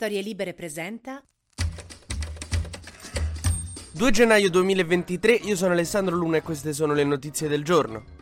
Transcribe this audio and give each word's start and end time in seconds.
Storie 0.00 0.22
Libere 0.22 0.54
presenta 0.54 1.20
2 3.90 4.10
gennaio 4.12 4.48
2023, 4.48 5.32
io 5.32 5.56
sono 5.56 5.72
Alessandro 5.72 6.14
Luna 6.14 6.36
e 6.36 6.42
queste 6.42 6.72
sono 6.72 6.92
le 6.92 7.02
notizie 7.02 7.48
del 7.48 7.64
giorno. 7.64 8.17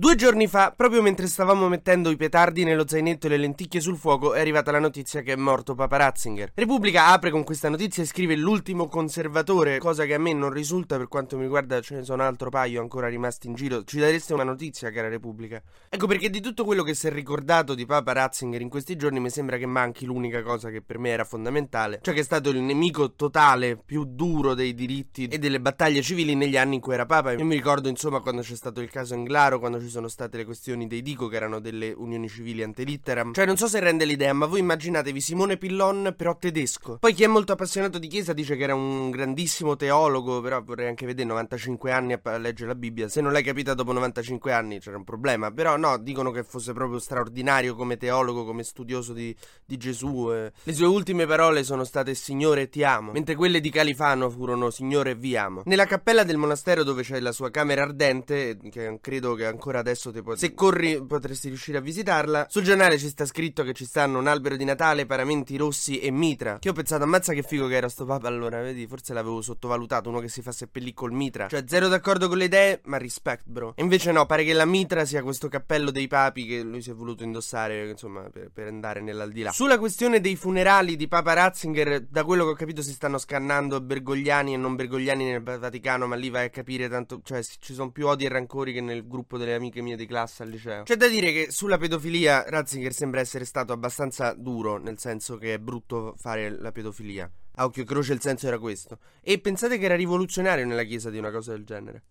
Due 0.00 0.14
giorni 0.14 0.46
fa, 0.46 0.72
proprio 0.74 1.02
mentre 1.02 1.26
stavamo 1.26 1.68
mettendo 1.68 2.08
i 2.08 2.16
petardi 2.16 2.64
nello 2.64 2.88
zainetto 2.88 3.26
e 3.26 3.28
le 3.28 3.36
lenticchie 3.36 3.82
sul 3.82 3.98
fuoco, 3.98 4.32
è 4.32 4.40
arrivata 4.40 4.70
la 4.70 4.78
notizia 4.78 5.20
che 5.20 5.34
è 5.34 5.36
morto 5.36 5.74
Papa 5.74 5.98
Ratzinger. 5.98 6.52
Repubblica 6.54 7.08
apre 7.08 7.30
con 7.30 7.44
questa 7.44 7.68
notizia 7.68 8.02
e 8.02 8.06
scrive 8.06 8.34
l'ultimo 8.34 8.88
conservatore, 8.88 9.78
cosa 9.78 10.06
che 10.06 10.14
a 10.14 10.18
me 10.18 10.32
non 10.32 10.54
risulta, 10.54 10.96
per 10.96 11.06
quanto 11.06 11.36
mi 11.36 11.42
riguarda 11.42 11.82
ce 11.82 11.96
ne 11.96 12.02
sono 12.02 12.22
altro 12.22 12.48
paio 12.48 12.80
ancora 12.80 13.08
rimasti 13.08 13.46
in 13.48 13.52
giro. 13.52 13.84
Ci 13.84 13.98
dareste 13.98 14.32
una 14.32 14.42
notizia, 14.42 14.90
cara 14.90 15.10
Repubblica? 15.10 15.62
Ecco 15.90 16.06
perché 16.06 16.30
di 16.30 16.40
tutto 16.40 16.64
quello 16.64 16.82
che 16.82 16.94
si 16.94 17.06
è 17.06 17.10
ricordato 17.12 17.74
di 17.74 17.84
Papa 17.84 18.14
Ratzinger 18.14 18.62
in 18.62 18.70
questi 18.70 18.96
giorni 18.96 19.20
mi 19.20 19.28
sembra 19.28 19.58
che 19.58 19.66
manchi 19.66 20.06
l'unica 20.06 20.40
cosa 20.40 20.70
che 20.70 20.80
per 20.80 20.98
me 20.98 21.10
era 21.10 21.24
fondamentale, 21.24 21.98
cioè 22.00 22.14
che 22.14 22.20
è 22.20 22.24
stato 22.24 22.48
il 22.48 22.62
nemico 22.62 23.12
totale 23.12 23.76
più 23.76 24.06
duro 24.06 24.54
dei 24.54 24.72
diritti 24.72 25.26
e 25.26 25.36
delle 25.36 25.60
battaglie 25.60 26.00
civili 26.00 26.34
negli 26.34 26.56
anni 26.56 26.76
in 26.76 26.80
cui 26.80 26.94
era 26.94 27.04
Papa. 27.04 27.32
Io 27.32 27.44
mi 27.44 27.54
ricordo 27.54 27.90
insomma 27.90 28.20
quando 28.20 28.40
c'è 28.40 28.56
stato 28.56 28.80
il 28.80 28.88
caso 28.88 29.12
Englaro, 29.12 29.58
quando 29.58 29.78
ci 29.78 29.88
sono 29.90 30.08
state 30.08 30.38
le 30.38 30.44
questioni 30.44 30.86
dei 30.86 31.02
Dico, 31.02 31.28
che 31.28 31.36
erano 31.36 31.60
delle 31.60 31.92
unioni 31.92 32.28
civili 32.28 32.62
antelitteram. 32.62 33.32
Cioè, 33.34 33.44
non 33.44 33.56
so 33.56 33.68
se 33.68 33.80
rende 33.80 34.04
l'idea, 34.04 34.32
ma 34.32 34.46
voi 34.46 34.60
immaginatevi 34.60 35.20
Simone 35.20 35.56
Pillon, 35.56 36.14
però 36.16 36.36
tedesco. 36.36 36.98
Poi 36.98 37.12
chi 37.12 37.24
è 37.24 37.26
molto 37.26 37.52
appassionato 37.52 37.98
di 37.98 38.06
Chiesa 38.06 38.32
dice 38.32 38.56
che 38.56 38.62
era 38.62 38.74
un 38.74 39.10
grandissimo 39.10 39.76
teologo, 39.76 40.40
però 40.40 40.62
vorrei 40.62 40.88
anche 40.88 41.06
vedere 41.06 41.28
95 41.28 41.92
anni 41.92 42.12
a 42.12 42.38
leggere 42.38 42.68
la 42.68 42.74
Bibbia. 42.74 43.08
Se 43.08 43.20
non 43.20 43.32
l'hai 43.32 43.42
capita 43.42 43.74
dopo 43.74 43.92
95 43.92 44.52
anni 44.52 44.78
c'era 44.78 44.96
un 44.96 45.04
problema. 45.04 45.50
Però 45.50 45.76
no, 45.76 45.98
dicono 45.98 46.30
che 46.30 46.44
fosse 46.44 46.72
proprio 46.72 46.98
straordinario 46.98 47.74
come 47.74 47.96
teologo, 47.96 48.44
come 48.44 48.62
studioso 48.62 49.12
di, 49.12 49.34
di 49.64 49.76
Gesù. 49.76 50.30
Eh. 50.32 50.52
Le 50.62 50.72
sue 50.72 50.86
ultime 50.86 51.26
parole 51.26 51.64
sono 51.64 51.84
state 51.84 52.14
Signore 52.14 52.68
ti 52.68 52.84
amo, 52.84 53.12
mentre 53.12 53.34
quelle 53.34 53.60
di 53.60 53.70
Califano 53.70 54.30
furono 54.30 54.70
Signore 54.70 55.14
vi 55.14 55.36
amo. 55.36 55.62
Nella 55.64 55.86
cappella 55.86 56.22
del 56.22 56.36
monastero 56.36 56.84
dove 56.84 57.02
c'è 57.02 57.20
la 57.20 57.32
sua 57.32 57.50
camera 57.50 57.82
ardente, 57.82 58.56
che 58.70 58.98
credo 59.00 59.34
che 59.34 59.46
ancora 59.46 59.79
adesso 59.80 60.10
te 60.10 60.22
pot- 60.22 60.38
se 60.38 60.54
corri 60.54 61.04
potresti 61.04 61.48
riuscire 61.48 61.78
a 61.78 61.80
visitarla. 61.80 62.46
Sul 62.48 62.62
giornale 62.62 62.98
ci 62.98 63.08
sta 63.08 63.24
scritto 63.26 63.62
che 63.62 63.72
ci 63.72 63.84
stanno 63.84 64.18
un 64.18 64.26
albero 64.26 64.56
di 64.56 64.64
Natale, 64.64 65.06
paramenti 65.06 65.56
rossi 65.56 65.98
e 65.98 66.10
mitra. 66.10 66.58
Che 66.58 66.68
ho 66.68 66.72
pensato, 66.72 67.04
ammazza 67.04 67.32
che 67.32 67.42
figo 67.42 67.66
che 67.66 67.74
era 67.74 67.88
sto 67.88 68.04
papa 68.04 68.28
allora, 68.28 68.60
vedi, 68.60 68.86
forse 68.86 69.12
l'avevo 69.12 69.42
sottovalutato, 69.42 70.08
uno 70.08 70.20
che 70.20 70.28
si 70.28 70.42
fa 70.42 70.52
seppellire 70.52 70.94
col 70.94 71.12
mitra. 71.12 71.48
Cioè, 71.48 71.64
zero 71.66 71.88
d'accordo 71.88 72.28
con 72.28 72.38
le 72.38 72.44
idee, 72.44 72.80
ma 72.84 72.98
respect, 72.98 73.44
bro. 73.46 73.74
E 73.76 73.82
invece 73.82 74.12
no, 74.12 74.26
pare 74.26 74.44
che 74.44 74.52
la 74.52 74.64
mitra 74.64 75.04
sia 75.04 75.22
questo 75.22 75.48
cappello 75.48 75.90
dei 75.90 76.08
papi 76.08 76.46
che 76.46 76.62
lui 76.62 76.82
si 76.82 76.90
è 76.90 76.94
voluto 76.94 77.22
indossare, 77.22 77.88
insomma, 77.88 78.22
per, 78.30 78.50
per 78.52 78.66
andare 78.66 79.00
nell'aldilà. 79.00 79.52
Sulla 79.52 79.78
questione 79.78 80.20
dei 80.20 80.36
funerali 80.36 80.96
di 80.96 81.06
Papa 81.06 81.32
Ratzinger, 81.32 82.06
da 82.08 82.24
quello 82.24 82.44
che 82.44 82.50
ho 82.50 82.54
capito 82.54 82.82
si 82.82 82.92
stanno 82.92 83.18
scannando 83.18 83.80
bergogliani 83.80 84.54
e 84.54 84.56
non 84.56 84.74
bergogliani 84.74 85.24
nel 85.24 85.42
Vaticano, 85.42 86.06
ma 86.06 86.16
lì 86.16 86.28
vai 86.28 86.46
a 86.46 86.50
capire 86.50 86.88
tanto, 86.88 87.20
cioè 87.22 87.42
ci 87.42 87.74
sono 87.74 87.92
più 87.92 88.08
odi 88.08 88.24
e 88.24 88.28
rancori 88.28 88.72
che 88.72 88.80
nel 88.80 89.06
gruppo 89.06 89.38
delle 89.38 89.54
amiche 89.54 89.69
mie 89.80 89.96
di 89.96 90.06
classe 90.06 90.42
al 90.42 90.48
liceo. 90.48 90.82
C'è 90.82 90.96
da 90.96 91.06
dire 91.06 91.32
che 91.32 91.46
sulla 91.50 91.78
pedofilia 91.78 92.44
Ratzinger 92.48 92.92
sembra 92.92 93.20
essere 93.20 93.44
stato 93.44 93.72
abbastanza 93.72 94.34
duro, 94.34 94.78
nel 94.78 94.98
senso 94.98 95.36
che 95.36 95.54
è 95.54 95.58
brutto 95.58 96.14
fare 96.18 96.50
la 96.50 96.72
pedofilia. 96.72 97.30
A 97.56 97.64
occhio 97.64 97.82
e 97.82 97.86
croce 97.86 98.12
il 98.12 98.20
senso 98.20 98.48
era 98.48 98.58
questo. 98.58 98.98
E 99.20 99.38
pensate 99.38 99.78
che 99.78 99.84
era 99.84 99.94
rivoluzionario 99.94 100.66
nella 100.66 100.82
chiesa 100.82 101.10
di 101.10 101.18
una 101.18 101.30
cosa 101.30 101.52
del 101.52 101.64
genere. 101.64 102.02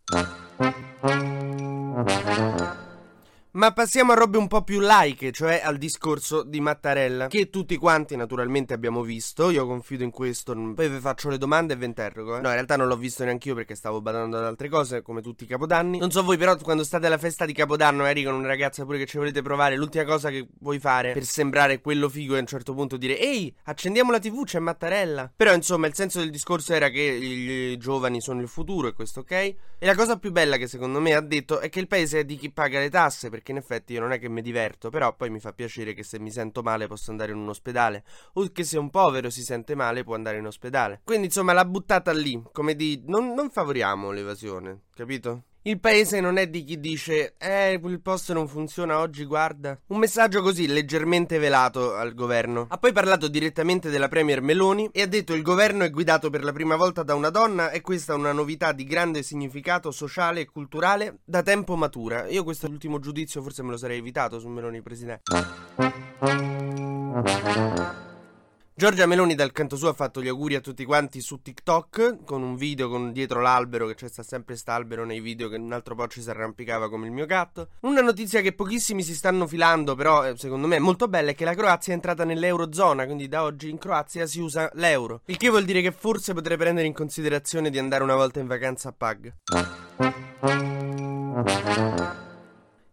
Ma 3.52 3.72
passiamo 3.74 4.12
a 4.12 4.16
robe 4.16 4.38
un 4.38 4.48
po' 4.48 4.62
più 4.62 4.80
laiche, 4.80 5.32
cioè 5.32 5.60
al 5.64 5.80
discorso 5.80 6.44
di 6.44 6.60
Mattarella, 6.60 7.26
che 7.26 7.50
tutti 7.50 7.78
quanti 7.78 8.16
naturalmente 8.16 8.76
abbiamo 8.76 9.02
visto, 9.02 9.50
io 9.50 9.66
confido 9.66 10.04
in 10.04 10.12
questo, 10.12 10.54
poi 10.76 10.88
vi 10.88 11.00
faccio 11.00 11.30
le 11.30 11.40
domande 11.40 11.74
e 11.74 11.76
vi 11.76 11.86
interrogo. 11.86 12.38
Eh. 12.38 12.42
No, 12.42 12.50
in 12.50 12.54
realtà 12.54 12.76
non 12.76 12.88
l'ho 12.88 12.96
visto 12.96 13.24
neanche 13.24 13.48
io 13.48 13.56
perché 13.56 13.74
stavo 13.74 14.02
badando 14.02 14.38
ad 14.38 14.44
altre 14.44 14.70
cose, 14.70 15.02
come 15.02 15.24
tutti 15.24 15.46
i 15.46 15.48
capodanni. 15.48 15.98
Non 15.98 16.12
so 16.12 16.22
voi 16.22 16.38
però 16.38 16.56
quando 16.58 16.84
state 16.84 17.08
alla 17.08 17.18
festa 17.18 17.46
di 17.46 17.54
capodanno, 17.54 18.06
eri 18.06 18.24
con 18.24 18.36
una 18.36 18.46
ragazza 18.46 18.86
pure 18.86 19.00
che 19.00 19.08
ci 19.08 19.18
volete 19.18 19.42
provare, 19.42 19.76
l'ultima 19.78 20.04
cosa 20.04 20.30
che 20.30 20.48
vuoi 20.60 20.78
fare 20.78 21.14
per 21.14 21.24
sembrare 21.24 21.82
quello 21.82 22.08
figo 22.08 22.36
e 22.36 22.38
a 22.38 22.42
un 22.42 22.46
certo 22.46 22.76
punto 22.76 22.98
dire 22.98 23.18
ehi, 23.18 23.52
accendiamo 23.64 24.12
la 24.12 24.20
tv, 24.20 24.44
c'è 24.44 24.60
Mattarella. 24.60 25.34
Però 25.36 25.56
insomma 25.56 25.88
il 25.88 25.96
senso 25.96 26.20
del 26.20 26.30
discorso 26.30 26.74
era 26.74 26.90
che 26.90 27.02
i 27.02 27.78
giovani 27.80 28.22
sono 28.22 28.42
il 28.42 28.48
futuro 28.48 28.90
e 28.90 28.94
questo 28.94 29.22
ok. 29.22 29.32
E 29.32 29.56
la 29.80 29.96
cosa 29.96 30.20
più 30.20 30.32
bella 30.32 30.58
che 30.58 30.68
secondo 30.68 31.00
me 31.00 31.16
ha 31.16 31.22
detto 31.22 31.58
è 31.60 31.70
che 31.70 31.80
il 31.80 31.88
paese 31.88 32.20
è 32.20 32.26
di 32.26 32.38
chi 32.38 32.52
paga 32.52 32.78
le 32.78 32.92
tasse 32.92 33.30
perché 33.40 33.52
in 33.52 33.58
effetti 33.58 33.94
io 33.94 34.02
non 34.02 34.12
è 34.12 34.20
che 34.20 34.28
mi 34.28 34.42
diverto, 34.42 34.90
però 34.90 35.16
poi 35.16 35.30
mi 35.30 35.40
fa 35.40 35.54
piacere 35.54 35.94
che 35.94 36.04
se 36.04 36.20
mi 36.20 36.30
sento 36.30 36.62
male 36.62 36.88
posso 36.88 37.10
andare 37.12 37.32
in 37.32 37.38
un 37.38 37.48
ospedale, 37.48 38.04
o 38.34 38.52
che 38.52 38.66
se 38.66 38.78
un 38.78 38.90
povero 38.90 39.30
si 39.30 39.44
sente 39.44 39.76
male 39.76 40.04
può 40.04 40.14
andare 40.14 40.38
in 40.38 40.46
ospedale. 40.46 41.02
Quindi 41.06 41.28
insomma 41.28 41.54
l'ha 41.54 41.66
buttata 41.66 42.12
lì, 42.12 42.42
come 42.52 42.76
di 42.76 43.02
non, 43.08 43.34
non 43.34 43.50
favoriamo 43.50 44.12
l'evasione, 44.12 44.82
capito? 44.94 45.44
Il 45.70 45.80
paese 45.80 46.20
non 46.20 46.38
è 46.38 46.48
di 46.48 46.64
chi 46.64 46.80
dice 46.80 47.36
Eh, 47.38 47.74
il 47.74 48.02
posto 48.02 48.34
non 48.34 48.48
funziona 48.48 48.98
oggi, 48.98 49.24
guarda. 49.24 49.80
Un 49.90 50.00
messaggio 50.00 50.42
così 50.42 50.66
leggermente 50.66 51.38
velato 51.38 51.94
al 51.94 52.16
governo. 52.16 52.66
Ha 52.70 52.78
poi 52.80 52.92
parlato 52.92 53.28
direttamente 53.28 53.92
della 53.92 54.08
Premier 54.08 54.42
Meloni 54.42 54.90
e 54.92 55.04
ha 55.04 55.06
detto 55.06 55.36
il 55.36 55.44
governo 55.44 55.84
è 55.84 55.92
guidato 55.92 56.32
per 56.32 56.44
la 56.44 56.54
prima 56.54 56.76
volta 56.76 57.04
da 57.04 57.14
una 57.14 57.30
donna 57.30 57.70
e 57.70 57.82
questa 57.82 58.14
è 58.14 58.16
una 58.16 58.32
novità 58.32 58.72
di 58.72 58.84
grande 58.84 59.22
significato 59.22 59.92
sociale 59.92 60.40
e 60.42 60.46
culturale 60.48 61.20
da 61.24 61.44
tempo 61.44 61.76
matura. 61.76 62.28
Io 62.30 62.44
questo 62.44 62.66
ultimo 62.66 62.98
giudizio 62.98 63.44
forse 63.44 63.62
me 63.62 63.70
lo 63.70 63.78
sarei 63.78 64.00
evitato 64.00 64.40
su 64.40 64.48
Meloni 64.48 64.82
presidente. 64.82 65.22
Giorgia 68.80 69.06
Meloni 69.06 69.36
dal 69.36 69.52
canto 69.52 69.76
suo 69.76 69.90
ha 69.90 69.94
fatto 69.94 70.22
gli 70.22 70.30
auguri 70.30 70.56
a 70.56 70.62
tutti 70.62 70.86
quanti 70.86 71.20
su 71.20 71.42
TikTok 71.42 72.24
con 72.24 72.42
un 72.42 72.56
video 72.56 72.88
con 72.88 73.12
dietro 73.12 73.42
l'albero 73.42 73.86
che 73.88 73.94
c'è 73.94 74.08
sta 74.08 74.24
sempre 74.24 74.56
st'albero 74.56 75.04
nei 75.04 75.20
video 75.20 75.50
che 75.50 75.58
un 75.58 75.74
altro 75.74 75.96
po' 75.96 76.08
ci 76.08 76.22
si 76.22 76.30
arrampicava 76.30 76.90
come 76.90 77.08
il 77.08 77.12
mio 77.12 77.26
gatto. 77.26 77.72
Una 77.82 78.00
notizia 78.00 78.40
che 78.40 78.54
pochissimi 78.54 79.04
si 79.04 79.14
stanno 79.16 79.48
filando 79.48 79.96
però 79.96 80.26
eh, 80.26 80.38
secondo 80.38 80.66
me 80.66 80.78
è 80.78 80.80
molto 80.80 81.10
bella 81.10 81.32
è 81.32 81.36
che 81.36 81.44
la 81.44 81.56
Croazia 81.56 81.92
è 81.92 81.96
entrata 81.98 82.24
nell'Eurozona 82.24 83.04
quindi 83.04 83.28
da 83.28 83.44
oggi 83.44 83.70
in 83.70 83.80
Croazia 83.80 84.26
si 84.26 84.40
usa 84.40 84.70
l'euro. 84.76 85.24
Il 85.26 85.36
che 85.36 85.50
vuol 85.50 85.66
dire 85.66 85.82
che 85.82 85.92
forse 85.92 86.34
potrei 86.34 86.56
prendere 86.56 86.88
in 86.88 86.94
considerazione 86.94 87.70
di 87.70 87.80
andare 87.80 88.04
una 88.04 88.16
volta 88.16 88.40
in 88.40 88.48
vacanza 88.48 88.88
a 88.88 88.94
Pag. 88.96 89.34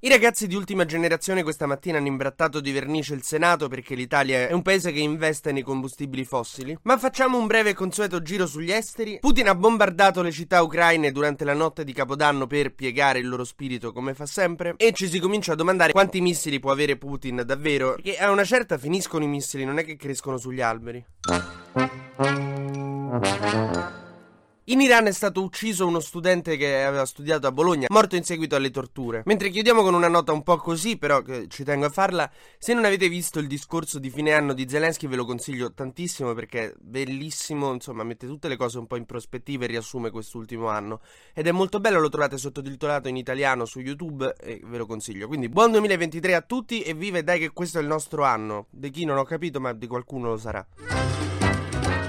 I 0.07 0.09
ragazzi 0.09 0.47
di 0.47 0.55
ultima 0.55 0.85
generazione 0.85 1.43
questa 1.43 1.67
mattina 1.67 1.99
hanno 1.99 2.07
imbrattato 2.07 2.61
di 2.61 2.71
vernice 2.71 3.13
il 3.13 3.25
Senato 3.25 3.67
perché 3.67 3.97
l'Italia 3.97 4.47
è 4.47 4.53
un 4.53 4.63
paese 4.63 4.93
che 4.93 5.01
investe 5.01 5.51
nei 5.51 5.63
combustibili 5.63 6.25
fossili. 6.25 6.79
Ma 6.83 6.97
facciamo 6.97 7.37
un 7.37 7.49
breve 7.49 7.71
e 7.71 7.75
consueto 7.75 8.23
giro 8.23 8.47
sugli 8.47 8.71
esteri. 8.71 9.19
Putin 9.19 9.49
ha 9.49 9.57
bombardato 9.57 10.23
le 10.23 10.31
città 10.31 10.63
ucraine 10.63 11.11
durante 11.11 11.45
la 11.45 11.55
notte 11.55 11.83
di 11.83 11.93
Capodanno 11.93 12.47
per 12.47 12.73
piegare 12.73 13.19
il 13.19 13.29
loro 13.29 13.43
spirito 13.43 13.93
come 13.93 14.15
fa 14.15 14.27
sempre. 14.27 14.75
E 14.77 14.93
ci 14.93 15.09
si 15.09 15.19
comincia 15.19 15.55
a 15.55 15.57
domandare 15.57 15.91
quanti 15.91 16.21
missili 16.21 16.61
può 16.61 16.71
avere 16.71 16.97
Putin 16.97 17.43
davvero. 17.45 17.95
Perché 17.95 18.17
a 18.17 18.31
una 18.31 18.45
certa 18.45 18.79
finiscono 18.79 19.25
i 19.25 19.29
missili, 19.29 19.65
non 19.65 19.81
è 19.81 19.85
che 19.85 19.97
crescono 19.97 20.39
sugli 20.39 20.61
alberi. 20.61 21.05
In 24.69 24.81
Iran 24.81 25.07
è 25.07 25.13
stato 25.13 25.43
ucciso 25.43 25.87
uno 25.87 26.01
studente 26.01 26.57
che 26.57 26.83
aveva 26.83 27.07
studiato 27.07 27.47
a 27.47 27.53
Bologna, 27.53 27.87
morto 27.89 28.17
in 28.17 28.25
seguito 28.25 28.57
alle 28.57 28.73
torture. 28.73 29.23
Mentre 29.27 29.51
chiudiamo 29.51 29.81
con 29.81 29.95
una 29.95 30.09
nota 30.09 30.33
un 30.33 30.43
po' 30.43 30.57
così, 30.57 30.97
però 30.97 31.23
ci 31.47 31.63
tengo 31.63 31.87
a 31.87 31.89
farla, 31.89 32.29
se 32.59 32.75
non 32.75 32.85
avete 32.85 33.09
visto 33.09 33.39
il 33.39 33.47
discorso 33.47 34.01
di 34.01 34.11
fine 34.11 34.33
anno 34.33 34.55
di 34.55 34.69
Zelensky 34.69 35.07
ve 35.07 35.15
lo 35.15 35.25
consiglio 35.25 35.73
tantissimo 35.73 36.35
perché 36.35 36.65
è 36.65 36.75
bellissimo, 36.81 37.73
insomma, 37.73 38.03
mette 38.03 38.27
tutte 38.27 38.49
le 38.49 38.57
cose 38.57 38.79
un 38.79 38.89
po' 38.89 38.97
in 38.97 39.07
prospettiva 39.07 39.63
e 39.63 39.69
riassume 39.69 40.11
quest'ultimo 40.11 40.67
anno. 40.67 41.01
Ed 41.33 41.47
è 41.47 41.53
molto 41.53 41.79
bello, 41.79 42.01
lo 42.01 42.09
trovate 42.09 42.37
sottotitolato 42.37 43.07
in 43.07 43.15
italiano 43.15 43.67
su 43.67 43.79
YouTube 43.79 44.35
e 44.41 44.61
ve 44.65 44.79
lo 44.79 44.87
consiglio. 44.87 45.29
Quindi 45.29 45.49
buon 45.49 45.71
2023 45.71 46.35
a 46.35 46.41
tutti 46.41 46.83
e 46.83 46.93
vive 46.93 47.23
dai 47.23 47.39
che 47.39 47.53
questo 47.53 47.79
è 47.79 47.83
il 47.83 47.87
nostro 47.87 48.25
anno. 48.25 48.67
Di 48.71 48.91
chi 48.91 49.05
non 49.05 49.17
ho 49.17 49.23
capito, 49.23 49.61
ma 49.61 49.73
di 49.73 49.87
qualcuno 49.87 50.31
lo 50.31 50.37
sarà. 50.37 50.67